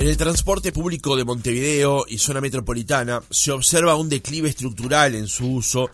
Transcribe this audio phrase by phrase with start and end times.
[0.00, 5.26] En el transporte público de Montevideo y zona metropolitana se observa un declive estructural en
[5.26, 5.90] su uso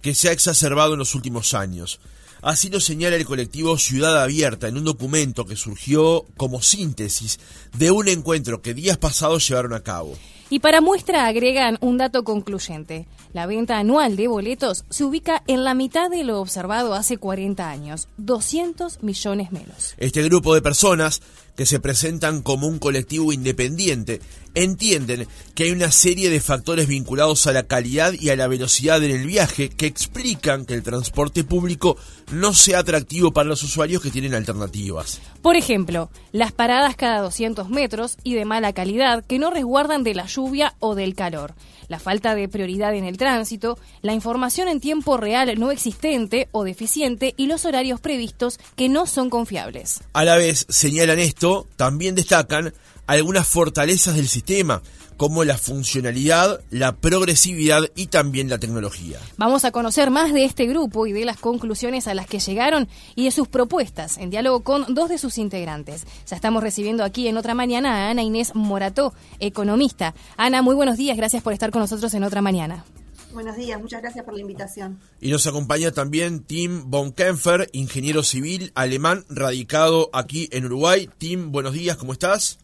[0.00, 2.00] que se ha exacerbado en los últimos años.
[2.40, 7.38] Así lo señala el colectivo Ciudad Abierta en un documento que surgió como síntesis
[7.76, 10.16] de un encuentro que días pasados llevaron a cabo.
[10.48, 13.06] Y para muestra agregan un dato concluyente.
[13.34, 17.70] La venta anual de boletos se ubica en la mitad de lo observado hace 40
[17.70, 19.94] años, 200 millones menos.
[19.98, 21.20] Este grupo de personas
[21.56, 24.20] que se presentan como un colectivo independiente
[24.54, 29.02] entienden que hay una serie de factores vinculados a la calidad y a la velocidad
[29.02, 31.96] en el viaje que explican que el transporte público
[32.32, 35.20] no sea atractivo para los usuarios que tienen alternativas.
[35.42, 40.14] Por ejemplo, las paradas cada 200 metros y de mala calidad que no resguardan de
[40.14, 41.54] la lluvia o del calor,
[41.90, 46.62] la falta de prioridad en el tránsito, la información en tiempo real no existente o
[46.62, 50.00] deficiente y los horarios previstos que no son confiables.
[50.12, 52.72] A la vez, señalan esto, también destacan
[53.08, 54.82] algunas fortalezas del sistema,
[55.20, 59.18] como la funcionalidad, la progresividad y también la tecnología.
[59.36, 62.88] Vamos a conocer más de este grupo y de las conclusiones a las que llegaron
[63.16, 66.06] y de sus propuestas en diálogo con dos de sus integrantes.
[66.26, 70.14] Ya estamos recibiendo aquí en otra mañana a Ana Inés Morató, economista.
[70.38, 72.86] Ana, muy buenos días, gracias por estar con nosotros en otra mañana.
[73.34, 75.00] Buenos días, muchas gracias por la invitación.
[75.20, 81.10] Y nos acompaña también Tim Bonkenfer, ingeniero civil alemán radicado aquí en Uruguay.
[81.18, 82.58] Tim, buenos días, ¿cómo estás?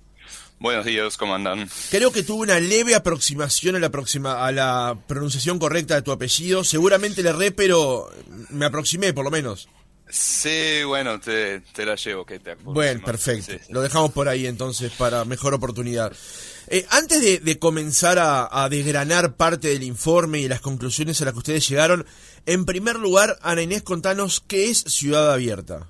[0.58, 1.68] Buenos días, ¿cómo andan?
[1.90, 6.64] Creo que tuve una leve aproximación a la, a la pronunciación correcta de tu apellido.
[6.64, 8.10] Seguramente le erré, pero
[8.48, 9.68] me aproximé por lo menos.
[10.08, 12.24] Sí, bueno, te, la llevo.
[12.24, 13.52] Que te bueno, perfecto.
[13.70, 16.12] Lo dejamos por ahí entonces para mejor oportunidad.
[16.68, 21.34] Eh, antes de, comenzar a, a, desgranar parte del informe y las conclusiones a las
[21.34, 22.06] que ustedes llegaron,
[22.46, 25.88] en primer lugar, Ana Inés, contanos qué es Ciudad Abierta.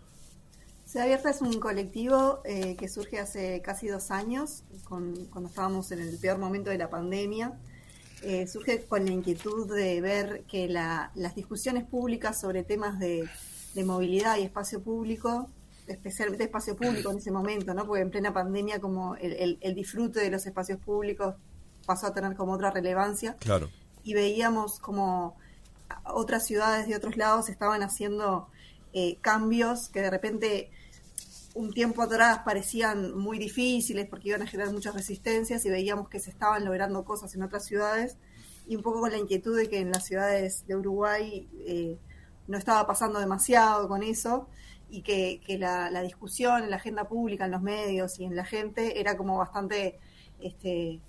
[0.96, 6.00] Ciudad Abierta es un colectivo eh, que surge hace casi dos años, cuando estábamos en
[6.00, 7.52] el peor momento de la pandemia.
[8.22, 13.28] Eh, surge con la inquietud de ver que las discusiones públicas sobre temas de,
[13.84, 15.50] movilidad y espacio público,
[15.86, 17.86] especialmente espacio público en ese momento, ¿no?
[17.86, 21.34] porque en plena pandemia como el, disfrute de los espacios públicos
[21.84, 23.36] pasó a tener como otra relevancia.
[23.38, 23.68] Claro.
[24.02, 25.36] Y veíamos como
[26.04, 28.48] otras ciudades de otros lados estaban haciendo
[28.94, 30.70] eh, cambios que de repente
[31.56, 36.20] un tiempo atrás parecían muy difíciles porque iban a generar muchas resistencias y veíamos que
[36.20, 38.18] se estaban logrando cosas en otras ciudades
[38.68, 41.96] y un poco con la inquietud de que en las ciudades de Uruguay eh,
[42.46, 44.48] no estaba pasando demasiado con eso
[44.90, 49.00] y que, la, discusión en la agenda pública, en los medios y en la gente
[49.00, 49.98] era como bastante
[50.38, 51.00] este,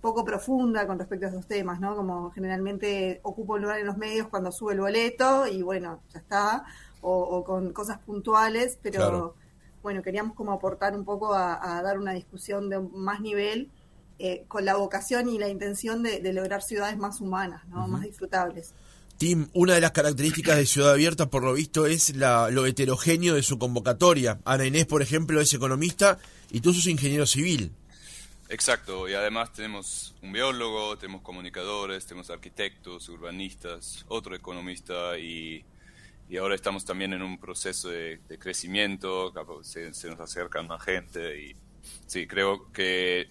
[0.00, 1.94] poco profunda con respecto a esos temas, ¿no?
[1.94, 6.20] Como generalmente ocupo un lugar en los medios cuando sube el boleto y bueno, ya
[6.20, 6.64] está,
[7.02, 9.34] o, con cosas puntuales, pero
[9.82, 13.70] bueno, queríamos como aportar un poco a, dar una discusión de más nivel
[14.18, 17.88] eh, con la vocación y la intención de, lograr ciudades más humanas, ¿no?
[17.88, 18.74] más disfrutables.
[19.16, 23.34] Tim, una de las características de Ciudad Abierta, por lo visto, es la, lo heterogéneo
[23.34, 24.40] de su convocatoria.
[24.46, 26.18] Ana Inés, por ejemplo, es economista
[26.50, 27.72] y tú sos ingeniero civil.
[28.48, 35.64] Exacto, y además tenemos un biólogo, tenemos comunicadores, tenemos arquitectos, urbanistas, otro economista y
[36.30, 39.32] y ahora estamos también en un proceso de, crecimiento,
[39.62, 41.56] se, nos acerca más gente y
[42.06, 43.28] sí, creo que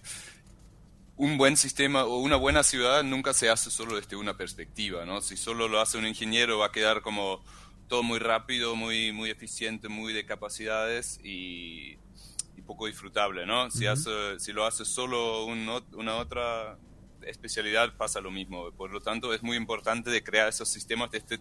[1.16, 5.22] un buen sistema o una buena ciudad nunca se hace solo desde una perspectiva, ¿no?
[5.22, 7.42] Si solo lo hace un ingeniero va a quedar como
[7.88, 11.96] todo muy rápido, muy, muy eficiente, muy de capacidades y,
[12.66, 13.68] poco disfrutable, ¿no?
[13.70, 16.78] Si, hace, si lo hace solo una otra
[17.22, 18.70] especialidad pasa lo mismo.
[18.72, 21.40] Por lo tanto, es muy importante de crear esos sistemas desde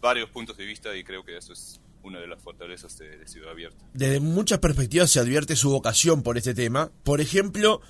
[0.00, 3.50] varios puntos de vista y creo que eso es una de las fortalezas de, Ciudad
[3.50, 3.84] Abierta.
[3.92, 6.90] Desde muchas perspectivas se advierte su vocación por este tema.
[7.04, 7.80] Por ejemplo,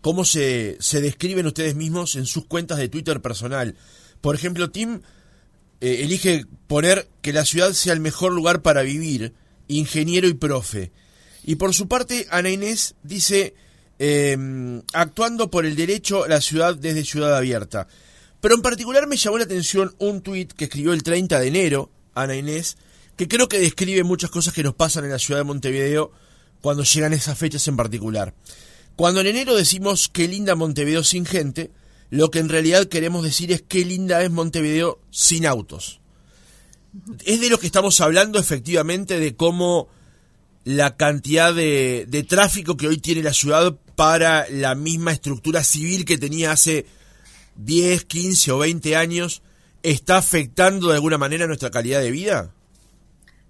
[0.00, 3.76] cómo se, se describen ustedes mismos en sus cuentas de Twitter personal.
[4.20, 5.00] Por ejemplo, Tim
[5.80, 9.34] eh, elige poner que la ciudad sea el mejor lugar para vivir,
[9.68, 10.90] ingeniero y profe.
[11.44, 13.54] Y por su parte, Ana Inés dice,
[13.98, 17.86] em, actuando por el derecho, la ciudad desde Ciudad Abierta.
[18.40, 21.90] Pero en particular me llamó la atención un tuit que escribió el 30 de enero,
[22.14, 22.76] Ana Inés,
[23.16, 26.12] que creo que describe muchas cosas que nos pasan en la ciudad de Montevideo
[26.60, 28.34] cuando llegan esas fechas en particular.
[28.94, 31.70] Cuando en enero decimos qué linda Montevideo sin gente,
[32.10, 36.00] lo que en realidad queremos decir es qué linda es Montevideo sin autos.
[37.24, 39.88] Es de lo que estamos hablando efectivamente de cómo
[40.64, 46.04] la cantidad de, de tráfico que hoy tiene la ciudad para la misma estructura civil
[46.04, 46.86] que tenía hace
[47.58, 49.42] 10, 15 o 20 años
[49.82, 52.54] está afectando de alguna manera nuestra calidad de vida?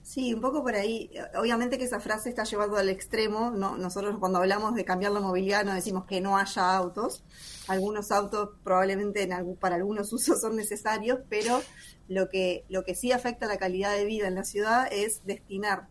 [0.02, 1.10] Sí, un poco por ahí.
[1.36, 3.50] Obviamente que esa frase está llevando al extremo.
[3.50, 3.76] ¿no?
[3.76, 7.22] Nosotros cuando hablamos de cambiar la movilidad no decimos que no haya autos.
[7.68, 11.60] Algunos autos probablemente en para algunos usos son necesarios, pero
[12.08, 15.88] lo que, lo que sí afecta la calidad de vida en la ciudad es destinar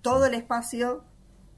[0.00, 1.04] todo el espacio,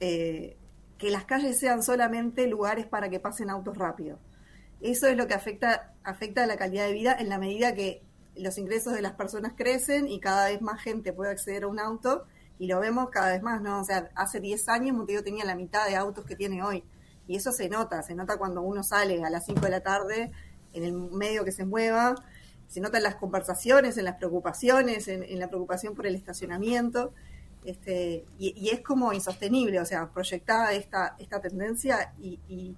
[0.01, 0.57] eh,
[0.97, 4.19] que las calles sean solamente lugares para que pasen autos rápido.
[4.81, 8.03] Eso es lo que afecta, afecta a la calidad de vida en la medida que
[8.35, 11.79] los ingresos de las personas crecen y cada vez más gente puede acceder a un
[11.79, 12.25] auto
[12.59, 13.79] y lo vemos cada vez más, ¿no?
[13.79, 16.83] O sea, hace 10 años Montevideo tenía la mitad de autos que tiene hoy
[17.27, 20.31] y eso se nota, se nota cuando uno sale a las 5 de la tarde
[20.73, 22.15] en el medio que se mueva,
[22.67, 27.13] se nota en las conversaciones, en las preocupaciones, en, la preocupación por el estacionamiento.
[27.65, 32.75] Este, y, es como insostenible, o sea, proyectada esta, esta tendencia y, y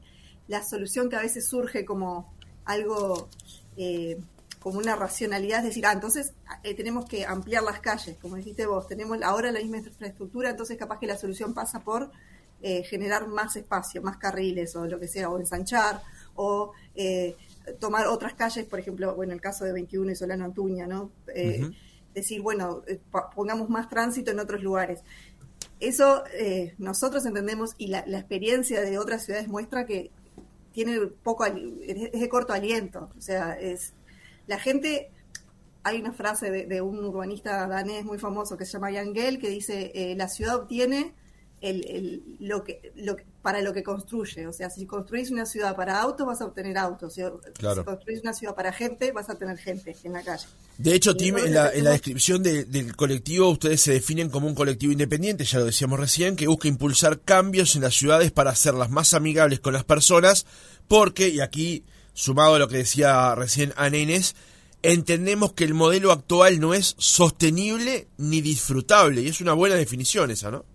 [0.50, 2.34] la solución que a veces surge como
[2.66, 3.30] algo
[3.78, 4.20] eh,
[4.60, 8.66] como una racionalidad, es decir, ah, entonces eh, tenemos que ampliar las calles, como dijiste
[8.66, 12.12] vos, tenemos ahora la misma infraestructura, entonces capaz que la solución pasa por
[12.62, 16.02] eh, generar más espacio, más carriles o lo que sea, o ensanchar,
[16.36, 17.38] o eh,
[17.80, 21.12] tomar otras calles, por ejemplo, bueno, el caso de 21 y Solano Antuña, ¿no?
[22.14, 22.82] Decir, bueno,
[23.36, 25.02] pongamos más tránsito en otros lugares.
[25.80, 26.24] Eso
[26.80, 30.12] nosotros entendemos y la, la experiencia de otras ciudades muestra que
[30.72, 33.94] tiene poco, es de corto aliento, o sea, es
[34.48, 35.12] la gente,
[35.84, 39.50] hay una frase de, un urbanista danés muy famoso que se llama Jan Gell que
[39.50, 41.14] dice, eh, la ciudad obtiene
[41.62, 44.48] el, lo que, lo para lo que construye.
[44.48, 47.14] O sea, si construís una ciudad para autos, vas a obtener autos.
[47.14, 47.22] Si,
[47.86, 50.46] construís una ciudad para gente, vas a tener gente en la calle.
[50.78, 55.44] De hecho, Tim, en la, descripción del colectivo, ustedes se definen como un colectivo independiente,
[55.44, 59.60] ya lo decíamos recién, que busca impulsar cambios en las ciudades para hacerlas más amigables
[59.60, 60.46] con las personas,
[60.88, 61.84] porque, y aquí
[62.14, 64.36] sumado a lo que decía recién Ana Inés,
[64.82, 70.32] entendemos que el modelo actual no es sostenible ni disfrutable, y es una buena definición
[70.32, 70.66] esa, ¿no?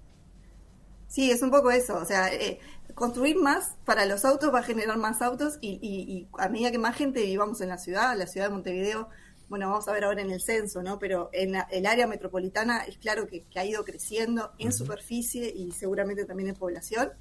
[1.15, 2.59] Sí, es un poco eso, o sea, eh,
[2.97, 6.97] construir más para los autos va a generar más autos y, a medida que más
[6.97, 9.09] gente vivamos en la ciudad, la ciudad de Montevideo,
[9.49, 10.99] bueno, vamos a ver ahora en el censo, ¿no?
[10.99, 16.25] Pero en el área metropolitana es claro que, ha ido creciendo en superficie y seguramente
[16.25, 17.13] también en población.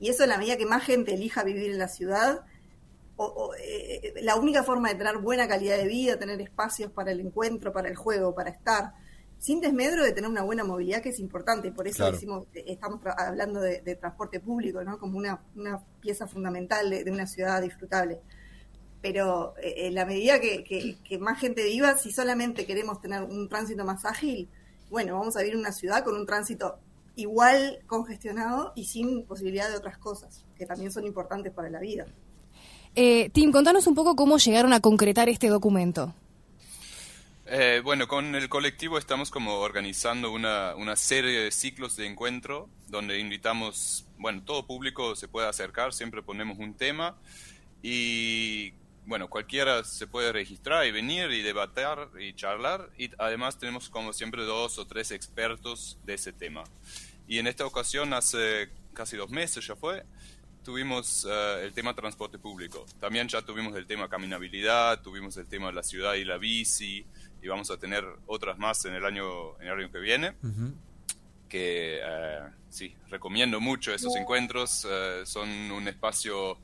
[0.00, 2.44] Y eso en la medida que más gente elija vivir en la ciudad,
[3.14, 7.20] o, eh, la única forma de tener buena calidad de vida, tener espacios para el
[7.20, 8.92] encuentro, para el juego, para estar,
[9.44, 12.98] sin desmedro de tener una buena movilidad que es importante, por eso decimos, eh, estamos
[13.04, 14.96] hablando de, transporte público, ¿no?
[14.98, 15.38] como una,
[16.00, 18.20] pieza fundamental de, una ciudad disfrutable.
[19.02, 23.84] Pero eh, en la medida que, más gente viva, si solamente queremos tener un tránsito
[23.84, 24.48] más ágil,
[24.88, 26.78] bueno, vamos a vivir en una ciudad con un tránsito
[27.14, 32.06] igual congestionado y sin posibilidad de otras cosas, que también son importantes para la vida.
[32.94, 36.14] Eh, Tim, contanos un poco cómo llegaron a concretar este documento.
[37.46, 42.70] Eh, bueno, con el colectivo estamos como organizando una, una, serie de ciclos de encuentro
[42.88, 47.18] donde invitamos, bueno, todo público se puede acercar, siempre ponemos un tema
[47.82, 48.72] y,
[49.04, 54.14] bueno, cualquiera se puede registrar y venir y debatir y charlar y además tenemos como
[54.14, 56.64] siempre dos o tres expertos de ese tema.
[57.28, 60.02] Y en esta ocasión, hace casi dos meses ya fue,
[60.64, 62.86] tuvimos eh, el tema transporte público.
[62.98, 67.04] También ya tuvimos el tema caminabilidad, tuvimos el tema de la ciudad y la bici,
[67.44, 70.34] y vamos a tener otras más en el año, en el año que viene.
[71.46, 74.86] Que eh, sí, recomiendo mucho esos encuentros.
[74.90, 76.56] Eh, son un espacio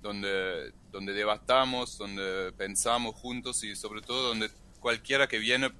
[0.00, 5.72] donde, donde debatamos, donde pensamos juntos y sobre todo donde cualquiera que viene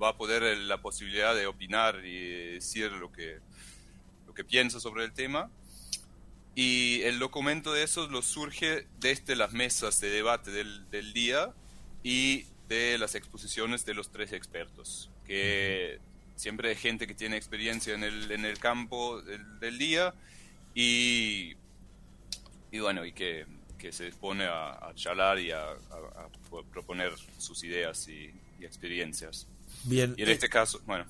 [0.00, 3.38] va a poder la posibilidad de opinar y decir lo que,
[4.26, 5.50] lo que piensa sobre el tema
[6.54, 11.54] y el documento de eso lo surge desde las mesas de debate del, del día
[12.02, 16.00] y de las exposiciones de los tres expertos, que
[16.36, 20.14] siempre hay gente que tiene experiencia en el, en el campo del, día
[20.74, 21.54] y,
[22.70, 23.46] y bueno, y que,
[23.78, 25.66] que se dispone a, charlar y a,
[26.72, 29.48] proponer sus ideas y, experiencias.
[29.84, 30.14] Bien.
[30.16, 31.04] Y en este caso, bueno.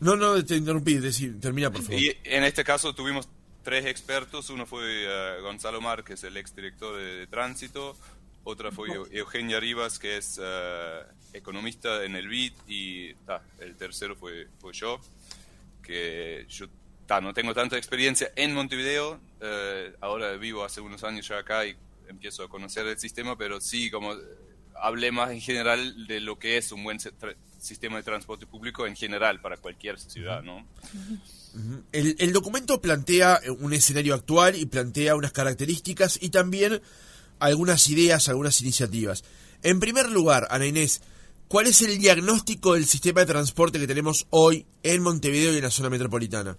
[0.00, 2.00] No, no, te interrumpí, decir, termina por favor.
[2.00, 3.28] Y en este caso tuvimos
[3.62, 4.50] tres expertos.
[4.50, 7.96] Uno fue uh, Gonzalo Márquez, el exdirector de, de Tránsito.
[8.48, 12.52] Otra fue Eugenia Rivas, que es uh, economista en el BID.
[12.68, 13.08] Y
[13.58, 15.00] el tercero fue, fue yo,
[15.82, 16.66] que yo
[17.22, 19.14] no tengo tanta experiencia en Montevideo.
[19.40, 21.74] Uh, ahora vivo hace unos años ya acá y
[22.06, 24.14] empiezo a conocer el sistema, pero sí, como
[24.80, 27.00] hablé más en general de lo que es un buen
[27.58, 30.64] sistema de transporte público en general para cualquier ciudad, ¿no?
[31.90, 36.80] El, documento plantea un escenario actual y plantea unas características y también
[37.38, 39.24] algunas ideas, algunas iniciativas.
[39.62, 41.00] En primer lugar, Ana Inés,
[41.48, 45.62] ¿Cuál es el diagnóstico del sistema de transporte que tenemos hoy en Montevideo y en
[45.62, 46.58] la zona metropolitana?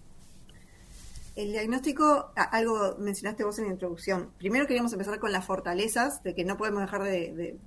[1.36, 4.32] El diagnóstico, algo mencionaste vos en la introducción.
[4.38, 7.60] Primero queríamos empezar con las fortalezas de que no podemos dejar de,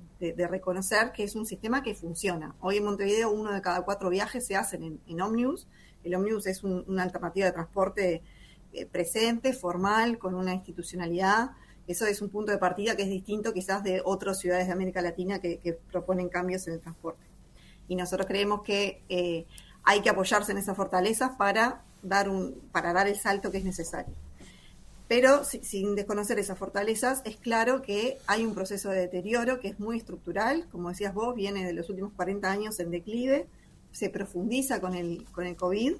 [0.49, 2.55] reconocer que es un sistema que funciona.
[2.61, 5.69] Hoy en Montevideo uno de cada cuatro viajes se hacen en, en Omnibus.
[6.03, 8.23] El Omnibus es una alternativa de transporte
[8.73, 11.51] eh, presente, formal, con una institucionalidad.
[11.87, 15.03] Eso es un punto de partida que es distinto quizás de otras ciudades de América
[15.03, 17.25] Latina que, proponen cambios en el transporte.
[17.89, 19.47] Y nosotros creemos que eh,
[19.83, 23.65] hay que apoyarse en esas fortalezas para dar, un, para dar el salto que es
[23.65, 24.15] necesario.
[25.09, 29.81] Pero sin desconocer esas fortalezas, es claro que hay un proceso de deterioro que es
[29.81, 33.49] muy estructural, como decías vos, viene de los últimos 40 años en declive,
[33.91, 35.97] se profundiza con el, con el COVID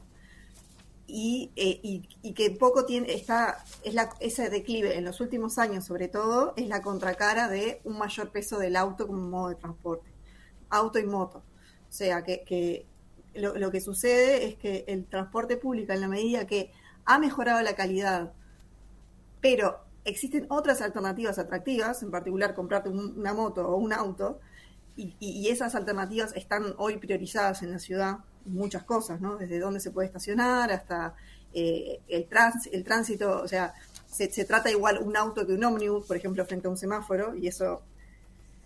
[1.57, 6.09] eh, y, que poco tiene, está, es la, ese declive en los últimos años sobre
[6.09, 10.11] todo, es la contracara de un mayor peso del auto como modo de transporte,
[10.69, 11.39] auto y moto.
[11.89, 12.87] O sea, que,
[13.35, 16.73] lo, que sucede es que el transporte público, en la medida que
[17.05, 18.33] ha mejorado la calidad,
[19.41, 24.41] pero existen otras alternativas atractivas, en particular comprarte una moto o un auto,
[24.97, 29.37] y, esas alternativas están hoy priorizadas en la ciudad, muchas cosas, ¿no?
[29.37, 31.15] Desde dónde se puede estacionar hasta
[31.53, 33.75] eh, el, tránsito, o sea,
[34.07, 37.49] se, trata igual un auto que un ómnibus, por ejemplo, frente a un semáforo, y
[37.49, 37.83] eso,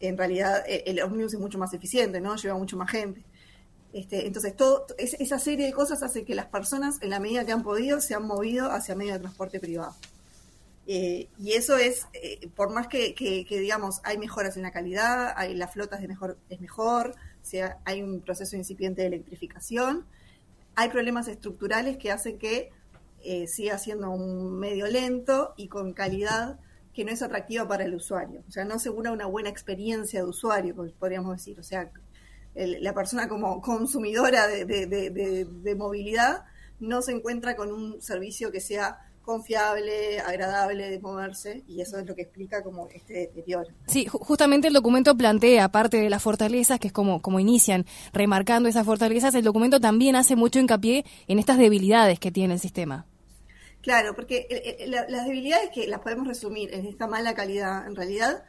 [0.01, 2.37] en realidad, e, el, ómnibus es mucho más eficiente, ¿no?
[2.37, 3.23] Lleva mucho más gente.
[3.93, 7.53] Este, entonces, todo, esa serie de cosas hace que las personas, en la medida que
[7.53, 9.95] han podido, se han movido hacia medio de transporte privado.
[10.87, 13.15] Eh, y eso es, eh, por más que,
[13.49, 18.03] digamos, hay mejoras en la calidad, hay, la flota es mejor, es mejor sea, hay
[18.03, 20.05] un proceso incipiente de electrificación,
[20.75, 22.71] hay problemas estructurales que hacen que
[23.23, 26.59] eh, siga siendo un medio lento y con calidad
[26.93, 28.43] que no es atractiva para el usuario.
[28.49, 31.59] O sea, no asegura una buena experiencia de usuario, podríamos decir.
[31.59, 31.91] O sea,
[32.55, 36.45] la persona como consumidora de movilidad
[36.81, 42.07] no se encuentra con un servicio que sea confiable, agradable de moverse, y eso es
[42.07, 43.71] lo que explica como este deterioro.
[43.87, 48.69] Sí, justamente el documento plantea, aparte de las fortalezas, que es como, como inician remarcando
[48.69, 53.07] esas fortalezas, el documento también hace mucho hincapié en estas debilidades que tiene el sistema.
[53.81, 57.95] Claro, porque eh, eh, las debilidades que las podemos resumir en esta mala calidad, en
[57.95, 58.45] realidad,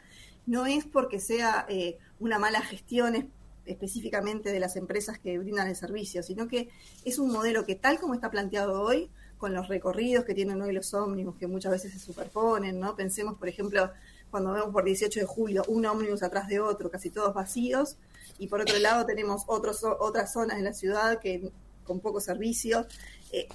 [0.46, 3.32] no es porque sea eh, una mala gestión
[3.66, 6.70] específicamente de las empresas que brindan el servicio, sino que
[7.04, 10.74] es un modelo que tal como está planteado hoy, con los recorridos que tienen hoy
[10.74, 12.96] los ómnibus, que muchas veces se superponen, ¿no?
[12.96, 13.92] Pensemos, por ejemplo,
[14.32, 17.98] cuando vemos por 18 de julio un ómnibus atrás de otro, casi todos vacíos,
[18.38, 21.52] y por otro lado tenemos otros, otras zonas de la ciudad que
[21.84, 22.86] con poco servicio.
[23.32, 23.48] Eh,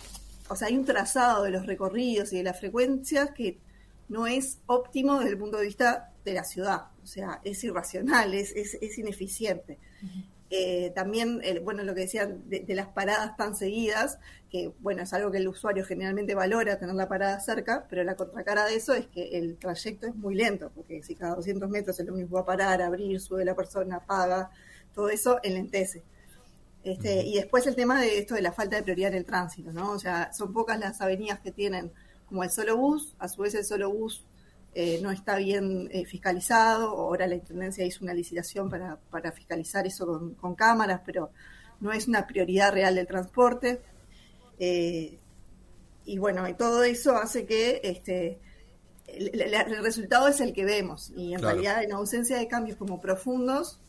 [0.49, 3.59] o sea, hay un trazado de los recorridos y de las frecuencias que
[4.09, 6.87] no es óptimo desde el punto de vista de la ciudad.
[7.03, 9.79] O sea, es irracional, es, es, ineficiente.
[10.52, 14.19] Eh, también, bueno, lo que decían de, las paradas tan seguidas,
[14.50, 18.16] que bueno, es algo que el usuario generalmente valora, tener la parada cerca, pero la
[18.16, 22.00] contracara de eso es que el trayecto es muy lento, porque si cada 200 metros
[22.00, 24.50] el único va a parar, abrir, sube la persona, paga,
[24.92, 26.02] todo eso enlentece.
[26.83, 29.73] Este, y después el tema de esto de la falta de prioridad en el tránsito,
[29.73, 29.92] ¿no?
[29.92, 31.92] O sea, son pocas las avenidas que tienen
[32.26, 34.25] como el solo bus, a su vez el solo bus
[34.73, 36.91] eh, no está bien eh, fiscalizado.
[36.91, 41.31] Ahora la Intendencia hizo una licitación para, para fiscalizar eso con, cámaras, pero
[41.81, 43.81] no es una prioridad real del transporte.
[44.59, 45.19] Eh,
[46.05, 48.39] y bueno, y todo eso hace que este,
[49.09, 51.12] el, resultado es el que vemos.
[51.17, 53.81] Y en realidad, en ausencia de cambios como profundos,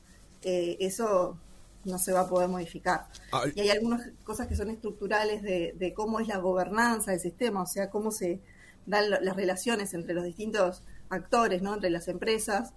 [0.41, 1.37] eso
[1.83, 3.07] no se va a poder modificar.
[3.55, 7.63] Y hay algunas cosas que son estructurales de, de cómo es la gobernanza del sistema,
[7.63, 8.41] o sea, cómo se
[8.85, 11.73] dan las relaciones entre los distintos actores, ¿no?
[11.75, 12.73] entre las empresas,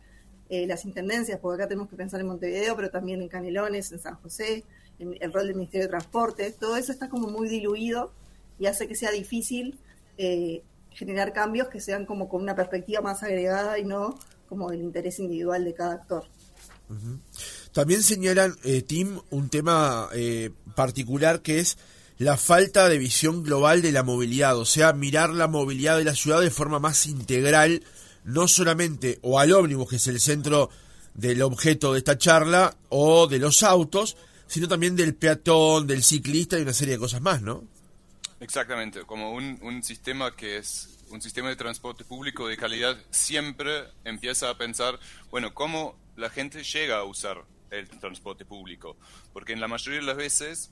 [0.49, 3.99] eh, las intendencias, porque acá tenemos que pensar en Montevideo, pero también en Canelones, en
[3.99, 4.65] San José,
[4.99, 8.13] en el rol del Ministerio de Transporte, todo eso está como muy diluido
[8.59, 9.79] y hace que sea difícil
[10.19, 14.19] eh, generar cambios que sean como con una perspectiva más agregada y no
[14.49, 16.25] como del interés individual de cada actor.
[17.73, 20.09] También señalan, eh, Tim, un tema
[20.77, 21.79] particular que es
[22.19, 26.15] la falta de visión global de la movilidad, o sea, mirar la movilidad de la
[26.15, 27.83] ciudad de forma más integral,
[28.25, 30.71] no solamente o al ómnibus, que es el centro
[31.15, 34.17] del objeto de esta charla, o de los autos,
[34.47, 37.65] sino también del peatón, del ciclista y una serie de cosas más, ¿no?
[38.41, 43.85] Exactamente, como un, un sistema que es un sistema de transporte público de calidad siempre
[44.05, 44.99] empieza a pensar,
[45.31, 48.97] bueno, ¿cómo la gente llega a usar el transporte público?
[49.33, 50.71] Porque en la mayoría de las veces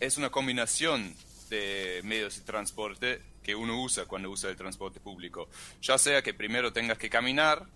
[0.00, 1.14] es una combinación
[1.50, 5.48] de medios de transporte que uno usa cuando usa el transporte público.
[5.80, 7.66] Ya sea que primero tengas que caminar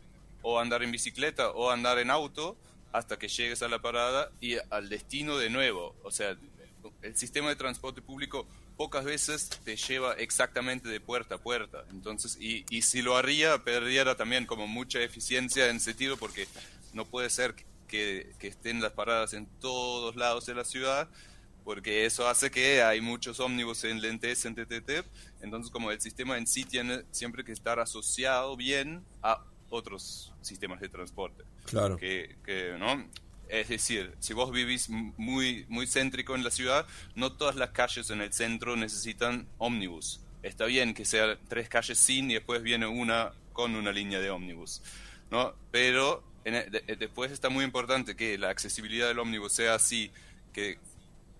[0.43, 2.57] o andar en bicicleta o andar en auto
[2.93, 5.95] hasta que llegues a la parada y al destino de nuevo.
[6.03, 6.37] O sea,
[7.01, 11.85] el sistema de transporte público pocas veces te lleva exactamente de puerta a puerta.
[11.91, 16.47] Entonces, y, si lo haría, perdiera también como mucha eficiencia en sentido porque
[16.93, 17.55] no puede ser
[17.89, 21.09] que, que estén las paradas en todos lados de la ciudad
[21.65, 25.07] porque eso hace que hay muchos ómnibus en lentes en TTT,
[25.43, 30.81] entonces como el sistema en sí tiene siempre que estar asociado bien a otros sistemas
[30.81, 31.45] de transporte.
[31.65, 31.97] Claro.
[31.97, 33.07] Que, que, ¿no?
[33.49, 38.09] Es decir, si vos vivís muy, muy céntrico en la ciudad, no todas las calles
[38.11, 40.21] en el centro necesitan ómnibus.
[40.43, 44.31] Está bien que sean tres calles sin y después viene una con una línea de
[44.31, 44.83] ómnibus,
[45.31, 45.55] ¿no?
[45.71, 50.11] Pero en de, después está muy importante que la accesibilidad del ómnibus sea así,
[50.53, 50.79] que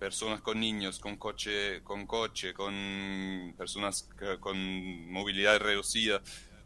[0.03, 4.09] personas con niños, con coche, con coche, con personas
[4.41, 6.21] con movilidad reducida,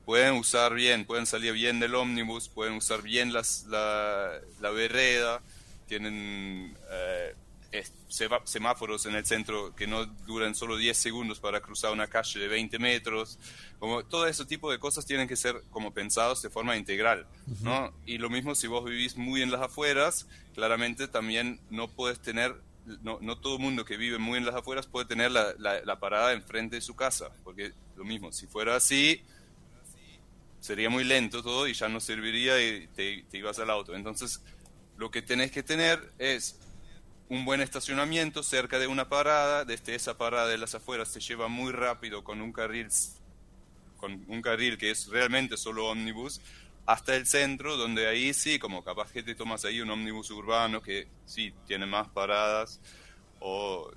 [0.06, 5.44] pueden usar bien, pueden salir bien del ómnibus, pueden usar bien las, la, la vereda,
[5.88, 7.36] tienen eh,
[8.44, 12.48] semáforos en el centro que no duran solo 10 segundos para cruzar una calle de
[12.48, 13.38] 20 metros,
[13.78, 17.28] como todo ese tipo de cosas tienen que ser como pensados de forma integral,
[17.62, 17.94] ¿no?
[18.04, 20.26] Y lo mismo si vos vivís muy en las afueras,
[20.56, 22.56] claramente también no puedes tener
[23.02, 26.78] no, todo el mundo que vive muy en las afueras puede tener la, parada enfrente
[26.78, 29.22] de su casa, porque lo mismo, si fuera así,
[30.60, 33.96] sería muy lento todo y ya no serviría y te, ibas al auto.
[33.96, 34.42] Entonces,
[34.98, 36.60] lo que tenés que tener es
[37.30, 41.50] un buen estacionamiento cerca de una parada, desde esa parada de las afueras te lleva
[41.50, 42.88] muy rápido con un carril
[43.98, 46.40] con un carril que es realmente solo ómnibus
[46.88, 50.82] hasta el centro, donde ahí sí, como capaz que te tomas ahí un ómnibus urbano
[50.82, 52.80] que sí tiene más paradas
[53.42, 53.92] o,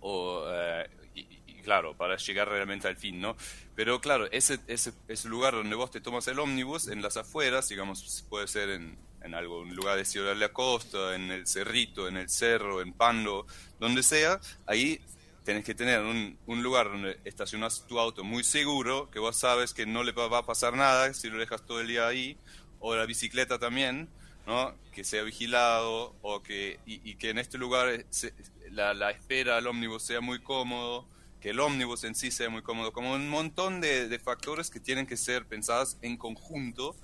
[0.00, 3.36] o eh, y, y, claro, para llegar realmente al fin, ¿no?
[3.76, 7.68] Pero claro, ese, ese, ese lugar donde vos te tomas el ómnibus, en las afueras,
[7.68, 12.08] digamos, puede ser en, en algún lugar de Ciudad de la Costa, en el Cerrito,
[12.08, 13.46] en el Cerro, en Pando,
[13.78, 14.98] donde sea, ahí
[15.44, 19.72] tenés que tener un, un, lugar donde estacionas tu auto muy seguro, que vos sabes
[19.74, 22.36] que no le va a pasar nada si lo dejas todo el día ahí,
[22.78, 24.08] o la bicicleta también,
[24.46, 24.74] ¿no?
[24.92, 28.34] que sea vigilado, o que, y, y que en este lugar se,
[28.70, 31.06] la, la, espera al ómnibus sea muy cómodo,
[31.40, 34.80] que el ómnibus en sí sea muy cómodo, como un montón de, de factores que
[34.80, 36.94] tienen que ser pensados en conjunto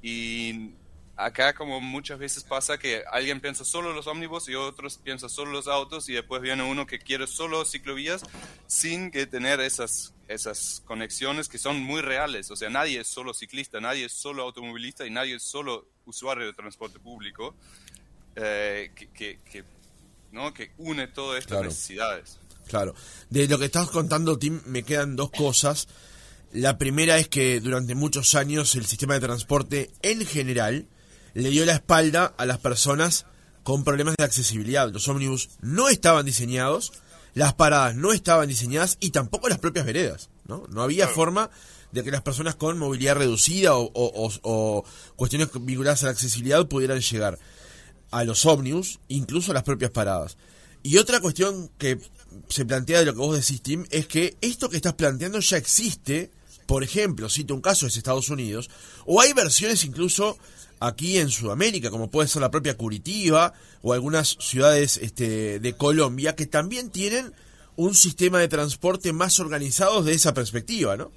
[0.00, 0.72] y
[1.16, 5.52] acá como muchas veces pasa que alguien piensa solo los ómnibus y otros piensan solo
[5.52, 8.22] los autos y después viene uno que quiere solo ciclovías
[8.66, 12.50] sin que tener esas, esas conexiones que son muy reales.
[12.50, 16.46] O sea, nadie es solo ciclista, nadie es solo automovilista y nadie es solo usuario
[16.46, 17.54] de transporte público
[18.36, 19.64] eh, que, que, que,
[20.32, 20.54] ¿no?
[20.54, 21.68] que une todas estas claro.
[21.68, 22.38] necesidades.
[22.68, 22.94] Claro.
[23.28, 25.88] De lo que estás contando, Tim, me quedan dos cosas.
[26.52, 30.86] La primera es que durante muchos años el sistema de transporte en general
[31.34, 33.26] le dio la espalda a las personas
[33.62, 34.90] con problemas de accesibilidad.
[34.90, 36.92] Los ómnibus no estaban diseñados,
[37.34, 40.30] las paradas no estaban diseñadas y tampoco las propias veredas.
[40.46, 41.50] No, no había forma
[41.92, 46.12] de que las personas con movilidad reducida o, o, o, o, cuestiones vinculadas a la
[46.12, 47.38] accesibilidad pudieran llegar
[48.10, 50.36] a los ómnibus, incluso a las propias paradas.
[50.82, 51.98] Y otra cuestión que
[52.48, 55.56] se plantea de lo que vos decís, Tim, es que esto que estás planteando ya
[55.56, 56.30] existe,
[56.72, 58.70] por ejemplo, cito un caso es Estados Unidos,
[59.04, 60.38] o hay versiones incluso
[60.80, 66.34] aquí en Sudamérica, como puede ser la propia Curitiba o algunas ciudades este, de Colombia,
[66.34, 67.34] que también tienen
[67.76, 71.12] un sistema de transporte más organizado de esa perspectiva, ¿no?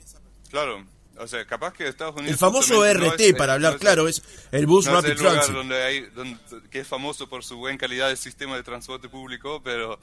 [0.49, 0.85] Claro,
[1.17, 2.33] o sea, capaz que Estados Unidos...
[2.33, 5.11] El famoso RT, no es, para hablar no es, claro, es el Bus no Rapid
[5.11, 5.55] el lugar Transit.
[5.55, 6.37] Donde hay, donde,
[6.69, 9.99] que es famoso por su buena calidad de sistema de transporte público, pero,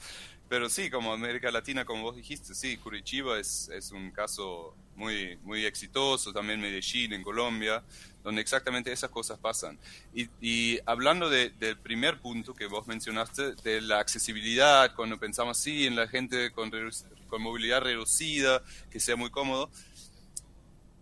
[0.49, 5.37] pero sí, como América Latina, como vos dijiste, sí, Curitiba es, es un caso muy,
[5.43, 7.83] muy exitoso, también Medellín en Colombia,
[8.23, 9.79] donde exactamente esas cosas pasan.
[10.13, 15.57] Y, y hablando de, del primer punto que vos mencionaste, de la accesibilidad, cuando pensamos
[15.57, 16.71] sí en la gente con,
[17.27, 19.69] con movilidad reducida, que sea muy cómodo,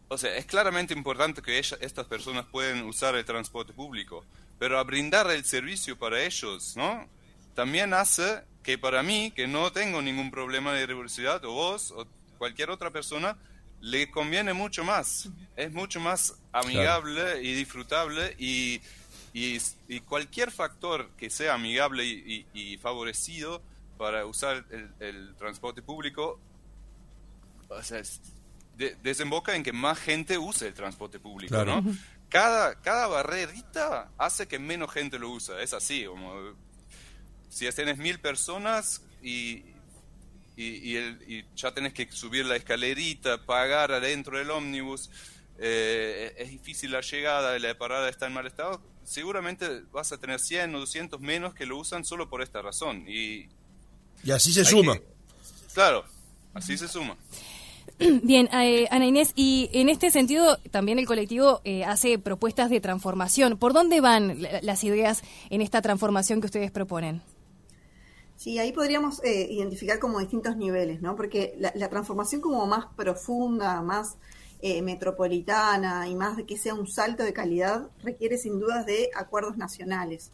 [0.08, 4.25] o sea, es claramente importante que ella, estas personas puedan usar el transporte público,
[4.60, 7.08] pero a brindar el servicio para ellos, ¿no?
[7.56, 12.06] También hace que para mí, que no tengo ningún problema de revolucidad, o vos, o
[12.38, 13.38] cualquier otra persona,
[13.82, 15.30] le conviene mucho más.
[15.56, 17.41] Es mucho más amigable claro.
[17.41, 18.82] y disfrutable y,
[19.34, 23.62] y, y, cualquier factor que sea amigable y, y favorecido
[23.97, 26.39] para usar el, el transporte público,
[27.69, 28.02] o sea,
[28.78, 31.82] de, desemboca en que más gente use el transporte público, claro.
[31.82, 31.95] ¿no?
[32.30, 36.56] Cada, cada barrerita hace que menos gente lo usa, es así, como
[37.51, 39.65] si tienes mil personas y,
[40.55, 45.09] y, y, el, y, ya tenés que subir la escalerita, pagar adentro del ómnibus,
[45.59, 50.39] eh, es difícil la llegada, la parada está en mal estado, seguramente vas a tener
[50.39, 53.05] 100 o 200 menos que lo usan solo por esta razón.
[53.07, 53.49] Y,
[54.23, 54.97] y así se suma.
[55.73, 56.05] claro,
[56.53, 57.17] así se suma.
[58.23, 62.79] Bien, eh, Ana Inés, y en este sentido también el colectivo eh, hace propuestas de
[62.79, 63.57] transformación.
[63.57, 67.21] ¿Por dónde van las ideas en esta transformación que ustedes proponen?
[68.41, 71.15] Sí, ahí podríamos eh, identificar como distintos niveles, ¿no?
[71.15, 74.17] Porque la, transformación como más profunda, más
[74.84, 79.58] metropolitana y más de que sea un salto de calidad requiere sin dudas de acuerdos
[79.58, 80.32] nacionales.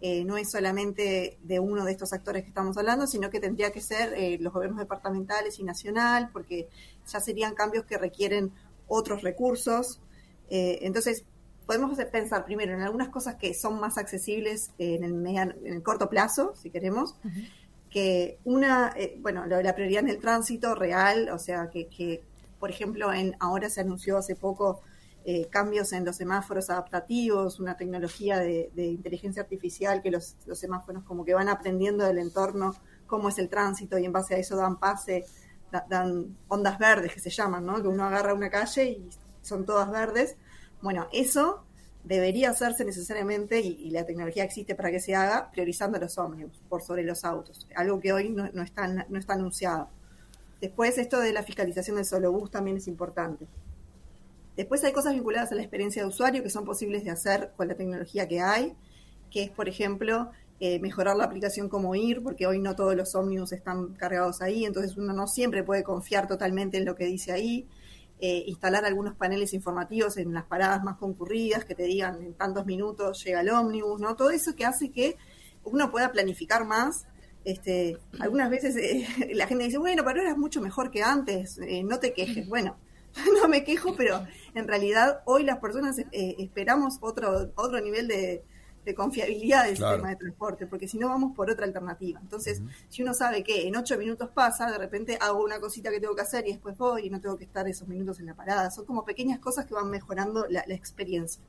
[0.00, 3.72] Eh, no es solamente de uno de estos actores que estamos hablando, sino que tendría
[3.72, 6.68] que ser eh, los gobiernos departamentales y nacional, porque
[7.06, 8.52] ya serían cambios que requieren
[8.86, 10.00] otros recursos.
[10.50, 11.24] Eh, entonces,
[11.68, 16.08] podemos pensar primero en algunas cosas que son más accesibles en el, en el corto
[16.08, 17.14] plazo, si queremos,
[17.90, 22.24] que una, bueno, la prioridad en el tránsito real, o sea, que, que
[22.58, 24.80] por ejemplo, en, ahora se anunció hace poco
[25.30, 31.22] eh, cambios en los semáforos adaptativos, una tecnología de, inteligencia artificial que los, semáforos como
[31.22, 32.74] que van aprendiendo del entorno,
[33.06, 35.26] cómo es el tránsito y en base a eso dan pase,
[35.90, 37.82] dan ondas verdes que se llaman, ¿no?
[37.82, 39.10] Que uno agarra una calle y
[39.42, 40.36] son todas verdes.
[40.80, 41.64] Bueno, eso
[42.04, 46.82] debería hacerse necesariamente, y, la tecnología existe para que se haga, priorizando los ómnibus por
[46.82, 48.84] sobre los autos, algo que hoy no, está,
[49.28, 49.88] anunciado.
[50.60, 53.46] Después, esto de la fiscalización del solo bus también es importante.
[54.56, 57.68] Después hay cosas vinculadas a la experiencia de usuario que son posibles de hacer con
[57.68, 58.74] la tecnología que hay,
[59.30, 63.14] que es, por ejemplo, eh, mejorar la aplicación como ir, porque hoy no todos los
[63.14, 67.30] ómnibus están cargados ahí, entonces uno no siempre puede confiar totalmente en lo que dice
[67.30, 67.68] ahí.
[68.20, 72.66] Eh, instalar algunos paneles informativos en las paradas más concurridas que te digan en tantos
[72.66, 74.16] minutos llega el ómnibus, ¿no?
[74.16, 75.16] Todo eso que hace que
[75.64, 77.06] uno pueda planificar más.
[77.44, 81.60] Este, algunas veces eh, la gente dice, bueno, pero ahora es mucho mejor que antes,
[81.84, 82.48] no te quejes.
[82.48, 82.76] Bueno,
[83.40, 88.42] no me quejo, pero en realidad hoy las personas eh, esperamos otro, otro nivel de,
[88.94, 92.20] confiabilidad del sistema de transporte, porque si no vamos por otra alternativa.
[92.20, 96.00] Entonces, si uno sabe que en ocho minutos pasa, de repente hago una cosita que
[96.00, 98.34] tengo que hacer y después voy y no tengo que estar esos minutos en la
[98.34, 98.70] parada.
[98.70, 101.42] Son como pequeñas cosas que van mejorando la, experiencia.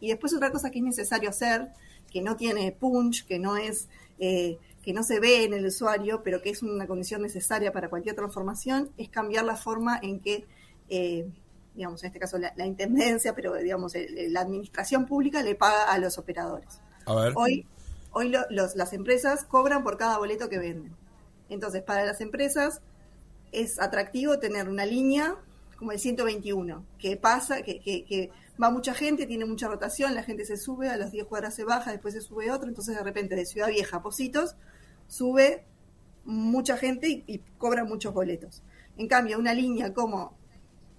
[0.00, 1.68] Y después otra cosa que es necesario hacer,
[2.10, 3.88] que no tiene punch, que no es...
[4.18, 7.88] Eh, que no se ve en el usuario, pero que es una condición necesaria para
[7.88, 10.46] cualquier transformación, es cambiar la forma en que
[10.88, 11.28] eh,
[11.76, 13.92] digamos, en este caso la, intendencia, pero digamos,
[14.30, 16.80] la administración pública le paga a los operadores.
[17.34, 17.66] Hoy,
[18.12, 20.96] hoy las empresas cobran por cada boleto que venden.
[21.48, 22.80] Entonces, para las empresas
[23.52, 25.36] es atractivo tener una línea
[25.76, 30.46] como el 121, que pasa, que, que, va mucha gente, tiene mucha rotación, la gente
[30.46, 33.36] se sube, a las 10 cuadras se baja, después se sube otro, entonces de repente
[33.36, 34.56] de Ciudad Vieja a Positos
[35.08, 35.66] sube
[36.24, 38.62] mucha gente y, y cobra muchos boletos.
[38.96, 40.38] En cambio, una línea como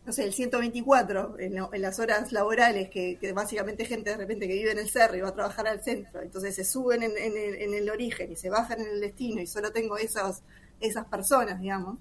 [0.08, 4.72] no sé, el 124 en, las horas laborales, que, básicamente gente de repente que vive
[4.72, 8.32] en el cerro y va a trabajar al centro, entonces se suben en, el, origen
[8.32, 10.43] y se bajan en el destino y solo tengo esas,
[10.80, 12.00] esas personas, digamos,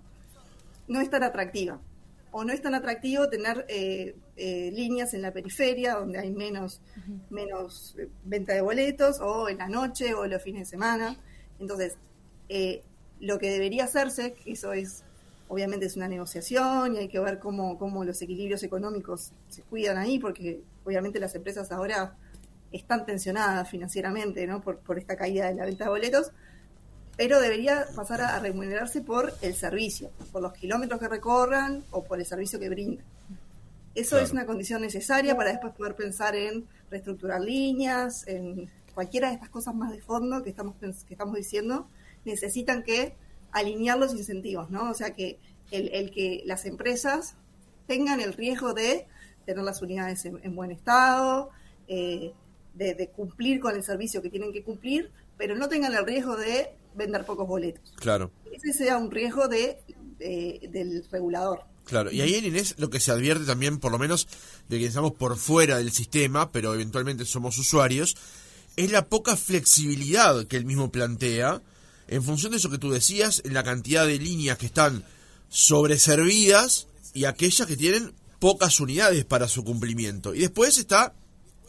[0.87, 1.81] no es tan atractiva.
[2.31, 6.81] O no es tan atractivo tener eh, eh, líneas en la periferia donde hay menos,
[7.31, 11.16] menos eh, venta de boletos, o en la noche o los fines de semana.
[11.59, 11.97] Entonces,
[13.19, 15.03] lo que debería hacerse, eso es
[15.48, 19.96] obviamente es una negociación y hay que ver cómo, cómo los equilibrios económicos se cuidan
[19.96, 22.16] ahí, porque obviamente las empresas ahora
[22.72, 24.61] están tensionadas financieramente ¿no?
[24.61, 26.32] por, por esta caída de la venta de boletos,
[27.16, 32.18] pero debería pasar a, remunerarse por el servicio, por los kilómetros que recorran o por
[32.18, 33.04] el servicio que brindan.
[33.94, 39.35] Eso es una condición necesaria para después poder pensar en reestructurar líneas, en cualquiera de
[39.35, 41.88] estas cosas más de fondo que estamos, que estamos diciendo,
[42.26, 43.16] necesitan que
[43.57, 44.90] alinear los incentivos, ¿no?
[44.90, 45.38] O sea, que
[45.71, 47.35] el, que las empresas
[47.87, 49.07] tengan el riesgo de
[49.47, 51.51] tener las unidades en, buen estado,
[51.88, 52.33] eh,
[52.75, 56.69] de, cumplir con el servicio que tienen que cumplir, pero no tengan el riesgo de
[56.95, 57.95] vender pocos boletos.
[57.97, 58.31] Claro.
[58.53, 59.79] Ese sea un riesgo de,
[60.19, 61.62] del regulador.
[61.85, 64.29] Claro, y ahí en Inés lo que se advierte también, por lo menos
[64.69, 68.16] de que estamos por fuera del sistema, pero eventualmente somos usuarios,
[68.77, 71.62] es la poca flexibilidad que él mismo plantea
[72.09, 75.05] en función de eso que tú decías, en la cantidad de líneas que están
[75.49, 80.35] sobreservidas y aquellas que tienen pocas unidades para su cumplimiento.
[80.35, 81.14] Y después está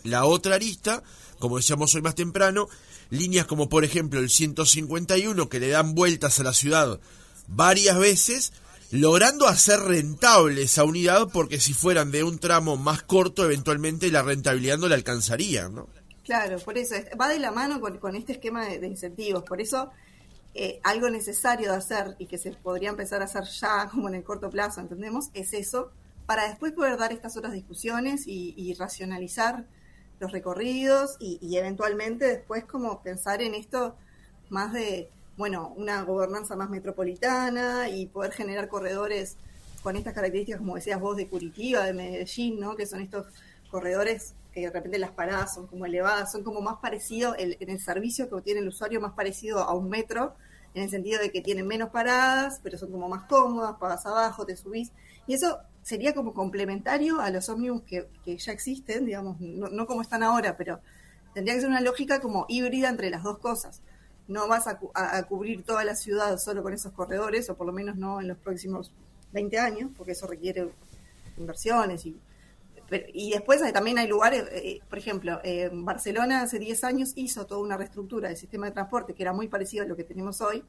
[0.04, 1.04] la otra arista,
[1.40, 2.68] como decíamos hoy más temprano,
[3.10, 7.00] líneas como por ejemplo el 151 que le dan vueltas a la ciudad
[7.48, 8.54] varias veces,
[8.92, 14.22] logrando hacer rentable esa unidad porque si fueran de un tramo más corto, eventualmente la
[14.22, 15.88] rentabilidad no le alcanzaría, ¿no?
[16.24, 19.44] Claro, por eso va de la mano con, este esquema de incentivos.
[19.44, 19.92] Por eso
[20.60, 24.16] eh, algo necesario de hacer y que se podría empezar a hacer ya como en
[24.16, 25.92] el corto plazo, entendemos, es eso,
[26.26, 29.66] para después poder dar estas otras discusiones y, racionalizar
[30.20, 33.96] los recorridos y, y, eventualmente después como pensar en esto
[34.50, 39.38] más de, bueno, una gobernanza más metropolitana y poder generar corredores
[39.84, 42.76] con estas características, como decías vos, de Curitiba, de Medellín, ¿no?
[42.76, 43.28] Que son estos
[43.70, 47.80] corredores que de repente las paradas son como elevadas, son como más parecidos, en el
[47.80, 50.36] servicio que obtiene el usuario, más parecido a un metro,
[50.74, 54.46] en el sentido de que tienen menos paradas, pero son como más cómodas, pagas abajo,
[54.46, 54.92] te subís.
[55.28, 60.24] Y eso sería como complementario a los ómnibus que, ya existen, digamos, no, como están
[60.24, 60.80] ahora, pero
[61.34, 63.82] tendría que ser una lógica como híbrida entre las dos cosas.
[64.28, 67.74] No vas a, a, cubrir toda la ciudad solo con esos corredores, o por lo
[67.74, 68.92] menos no en los próximos
[69.34, 70.70] 20 años, porque eso requiere
[71.38, 72.20] inversiones y
[73.14, 77.62] y después también hay lugares, eh, por ejemplo, en Barcelona hace 10 años hizo toda
[77.62, 80.64] una reestructura del sistema de transporte que era muy parecido a lo que tenemos hoy,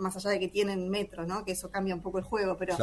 [0.00, 1.44] más allá de que tienen metro, ¿no?
[1.44, 2.76] que eso cambia un poco el juego, pero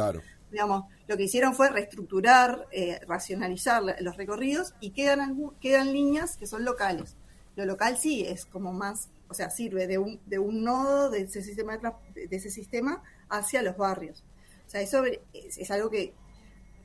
[0.50, 6.46] digamos, lo que hicieron fue reestructurar, eh, racionalizar los recorridos y quedan, quedan líneas que
[6.46, 7.16] son locales.
[7.56, 11.22] Lo local sí es como más, o sea, sirve de un, de un nodo de
[11.22, 14.24] ese sistema, de, ese sistema hacia los barrios.
[14.66, 16.14] O sea, eso es algo que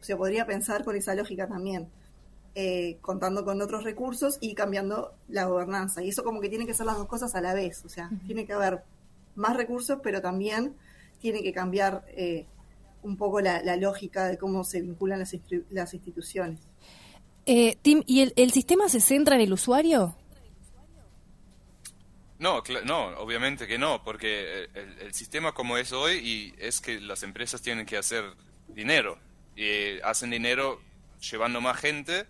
[0.03, 1.89] se podría pensar con esa lógica también,
[2.55, 6.03] eh, contando con otros recursos y cambiando la gobernanza.
[6.03, 8.11] Y eso como que tiene que ser las dos cosas a la vez, o sea,
[8.27, 8.83] tiene que haber
[9.35, 10.75] más recursos, pero también
[11.19, 12.45] tiene que cambiar eh,
[13.01, 15.35] un poco la, lógica de cómo se vinculan las,
[15.71, 16.59] las instituciones.
[17.45, 20.15] Eh, Tim, ¿y el, sistema se centra en el usuario?
[22.39, 26.99] No, no, obviamente que no, porque el, el, sistema como es hoy y es que
[26.99, 28.25] las empresas tienen que hacer
[28.67, 29.17] dinero
[29.55, 30.81] y hacen dinero
[31.31, 32.25] llevando más gente,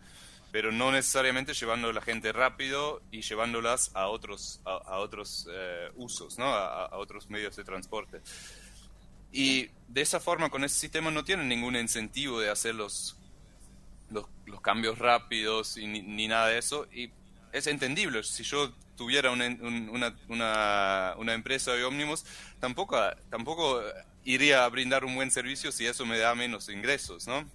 [0.52, 6.38] pero no necesariamente llevando la gente rápido y llevándolas a otros, a, otros eh, usos,
[6.38, 6.46] ¿no?
[6.46, 8.22] A, otros medios de transporte.
[9.32, 13.18] Y de esa forma, con ese sistema no tienen ningún incentivo de hacer los,
[14.12, 14.28] los,
[14.62, 16.88] cambios rápidos y ni, nada de eso.
[16.94, 17.10] Y
[17.52, 18.24] es entendible.
[18.24, 22.26] Si yo tuviera una, una, una, empresa de ómnibus,
[22.60, 23.00] tampoco,
[23.32, 23.82] tampoco
[24.26, 27.50] iría a brindar un buen servicio si eso me da menos ingresos, ¿no?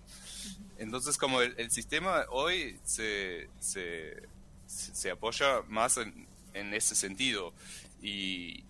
[0.79, 7.53] Entonces, como el, sistema hoy se, se, apoya más en, en, ese sentido,
[8.01, 8.63] y,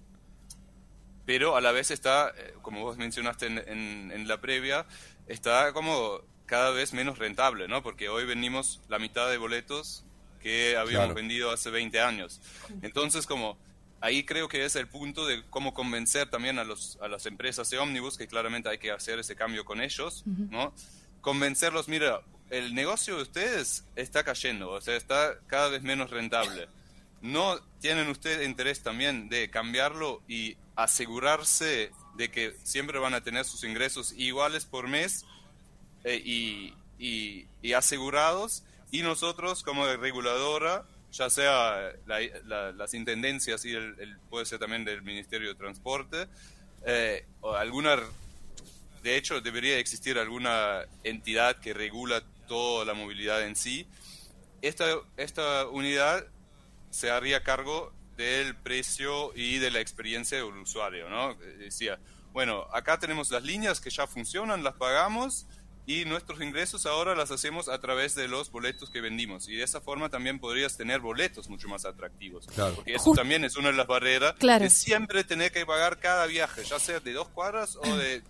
[1.26, 4.86] pero a la vez está, eh, como vos mencionaste en, en, la previa,
[5.26, 7.82] está como cada vez menos rentable, ¿no?
[7.82, 10.04] Porque hoy venimos la mitad de boletos
[10.40, 12.40] que habíamos vendido hace 20 años.
[12.80, 13.58] Entonces, como
[14.00, 17.68] ahí creo que es el punto de cómo convencer también a, los, a las empresas
[17.70, 20.72] de ómnibus, que claramente hay que hacer ese cambio con ellos, ¿no?
[21.20, 26.68] Convencerlos, mira, el negocio de ustedes está cayendo, o sea, está cada vez menos rentable.
[27.20, 33.44] ¿No tienen ustedes interés también de cambiarlo y asegurarse de que siempre van a tener
[33.44, 35.24] sus ingresos iguales por mes
[36.04, 38.62] eh, y, y asegurados?
[38.92, 45.48] Y nosotros, como reguladora, ya sea las intendencias y el, puede ser también del Ministerio
[45.48, 46.28] de Transporte,
[46.84, 47.96] eh, o alguna,
[49.02, 53.86] de hecho debería existir alguna entidad que regula toda la movilidad en sí.
[54.62, 56.26] Esta, esta unidad
[56.90, 61.34] se haría cargo del precio y de la experiencia del usuario, ¿no?
[61.34, 61.98] Decía,
[62.32, 65.46] bueno, acá tenemos las líneas que ya funcionan, las pagamos,
[65.88, 69.62] y nuestros ingresos ahora las hacemos a través de los boletos que vendimos y de
[69.62, 72.46] esa forma también podrías tener boletos mucho más atractivos.
[72.46, 72.74] Claro.
[72.74, 74.64] Porque eso también es una de las barreras claro.
[74.64, 78.22] de siempre tener que pagar cada viaje, ya sea de dos cuadras o de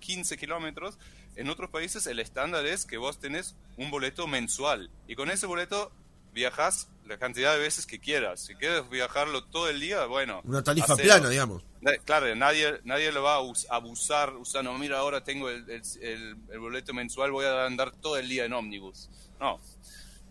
[0.00, 0.98] 15 kilómetros.
[1.34, 5.46] En otros países el estándar es que vos tenés un boleto mensual y con ese
[5.46, 5.90] boleto
[6.38, 8.40] viajas la cantidad de veces que quieras.
[8.40, 10.40] Si quieres viajarlo todo el día, bueno.
[10.44, 11.62] Una tarifa plana, digamos.
[12.04, 15.64] Claro, nadie, nadie lo va a abusar usando, mira, ahora tengo el,
[16.00, 19.08] el, boleto mensual, voy a andar todo el día en ómnibus.
[19.40, 19.60] No,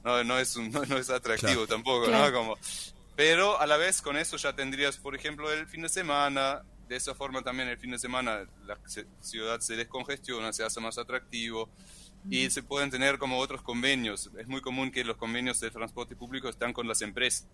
[0.03, 0.55] no, no, es,
[0.89, 2.31] no, es atractivo tampoco, ¿no?
[2.31, 2.57] Como,
[3.15, 6.95] pero a la vez con eso ya tendrías, por ejemplo, el fin de semana, de
[6.95, 8.77] esa forma también el fin de semana la
[9.19, 11.69] ciudad se descongestiona, se hace más atractivo
[12.29, 14.29] y se pueden tener como otros convenios.
[14.37, 17.47] Es muy común que los convenios de transporte público están con las empresas.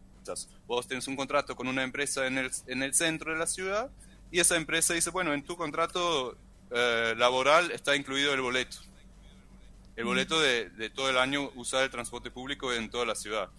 [0.67, 3.91] Vos tenés un contrato con una empresa en el, en el centro de la ciudad
[4.31, 6.37] y esa empresa dice, bueno, en tu contrato
[6.71, 8.77] eh, laboral está incluido el boleto.
[9.95, 13.49] El boleto de, de, todo el año usar el transporte público en toda la ciudad.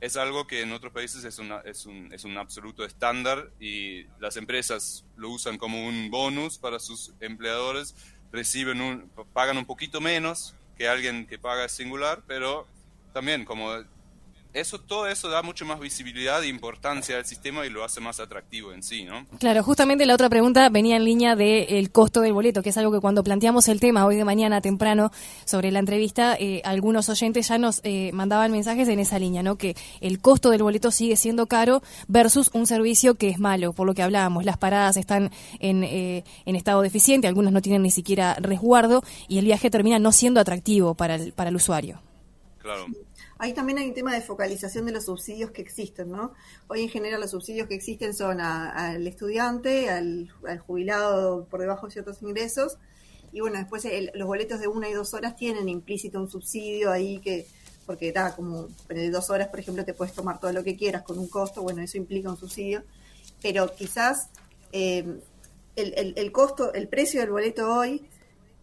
[0.00, 4.04] Es algo que en otros países es, una, es, un, es un absoluto estándar y
[4.20, 7.94] las empresas lo usan como un bonus para sus empleadores
[8.32, 12.66] reciben un, pagan un poquito menos que alguien que paga singular, pero
[13.12, 13.72] también como
[14.52, 18.18] eso, todo eso da mucho más visibilidad e importancia al sistema y lo hace más
[18.18, 19.26] atractivo en sí, ¿no?
[19.38, 22.90] Claro, justamente la otra pregunta venía en línea del costo del boleto, que es algo
[22.92, 25.10] que cuando planteamos el tema hoy de mañana temprano
[25.44, 29.56] sobre la entrevista, eh, algunos oyentes ya nos eh, mandaban mensajes en esa línea, ¿no?
[29.56, 33.86] Que el costo del boleto sigue siendo caro versus un servicio que es malo, por
[33.86, 35.30] lo que hablábamos, las paradas están
[35.60, 39.98] en, eh, en estado deficiente, algunas no tienen ni siquiera resguardo y el viaje termina
[39.98, 42.00] no siendo atractivo para el, para el usuario.
[42.58, 42.86] Claro.
[43.38, 46.32] Ahí también hay un tema de focalización de los subsidios que existen, ¿no?
[46.66, 50.28] Hoy en general los subsidios que existen son al estudiante, al,
[50.66, 52.78] jubilado por debajo de ciertos ingresos,
[53.32, 57.20] y bueno, después los boletos de una y dos horas tienen implícito un subsidio ahí
[57.20, 57.46] que,
[57.86, 61.02] porque da como de dos horas, por ejemplo, te puedes tomar todo lo que quieras
[61.02, 62.82] con un costo, bueno, eso implica un subsidio,
[63.40, 64.30] pero quizás
[64.72, 65.20] eh,
[65.76, 68.04] el, el costo, el precio del boleto hoy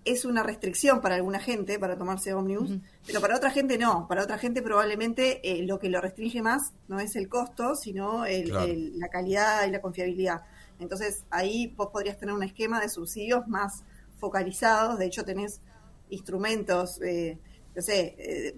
[0.06, 4.08] es una restricción para alguna gente para tomarse ómnibus, pero para otra gente no.
[4.08, 8.24] Para otra gente probablemente eh, lo que lo restringe más no es el costo, sino
[8.26, 10.44] la calidad y la confiabilidad.
[10.80, 13.84] Entonces ahí vos podrías tener un esquema de subsidios más
[14.20, 15.00] focalizados.
[15.00, 15.62] De hecho tenés
[16.10, 17.40] instrumentos, eh,
[17.76, 18.56] no sé, eh,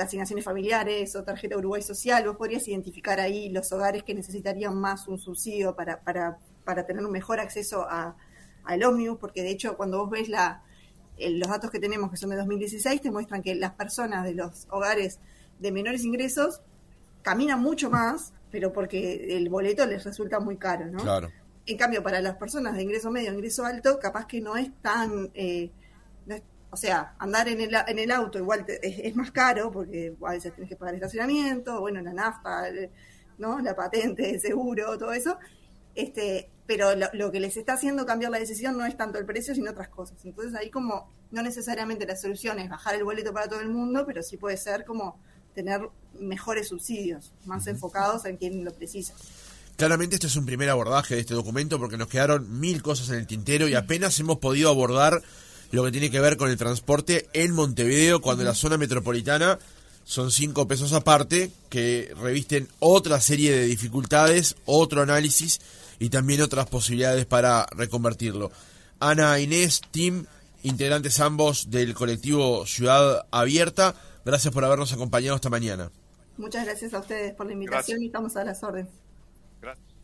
[0.00, 2.24] asignaciones familiares o tarjeta Uruguay Social.
[2.28, 7.04] Vos podrías identificar ahí los hogares que necesitarían más un subsidio para, para, para tener
[7.04, 8.16] un mejor acceso a,
[8.62, 10.62] al ómnibus, porque de hecho cuando vos ves la
[11.18, 14.66] los datos que tenemos, que son de 2016, te muestran que las personas de los
[14.70, 15.18] hogares
[15.58, 16.60] de menores ingresos
[17.22, 20.98] caminan mucho más, pero porque el boleto les resulta muy caro, ¿no?
[20.98, 21.30] Claro.
[21.66, 25.30] En cambio, para las personas de ingreso medio, ingreso alto, capaz que no es tan...
[25.34, 25.70] Eh,
[26.70, 30.52] o sea, andar en el, en el auto igual es, más caro porque a veces
[30.52, 32.64] tienes que pagar estacionamiento, bueno, la nafta,
[33.38, 33.60] ¿no?
[33.60, 35.38] La patente, el seguro, todo eso.
[35.94, 39.54] Este, pero lo, que les está haciendo cambiar la decisión no es tanto el precio,
[39.54, 40.18] sino otras cosas.
[40.24, 44.04] Entonces ahí como no necesariamente la solución es bajar el boleto para todo el mundo,
[44.06, 45.20] pero sí puede ser como
[45.54, 45.80] tener
[46.18, 49.14] mejores subsidios, más enfocados en quien lo precisa.
[49.76, 53.16] Claramente este es un primer abordaje de este documento porque nos quedaron mil cosas en
[53.16, 55.22] el tintero y apenas hemos podido abordar
[55.70, 59.58] lo que tiene que ver con el transporte en Montevideo cuando la zona metropolitana
[60.06, 65.60] son cinco pesos aparte que revisten otra serie de dificultades, otro análisis
[65.98, 68.52] y también otras posibilidades para reconvertirlo.
[69.00, 70.24] Ana Inés, Tim,
[70.62, 75.90] integrantes ambos del colectivo Ciudad Abierta, gracias por habernos acompañado esta mañana.
[76.36, 78.92] Muchas gracias a ustedes por la invitación y estamos a las órdenes.
[79.60, 79.95] Gracias.